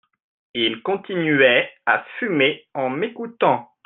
[0.55, 3.69] il continuait à fumer en m'écoutant.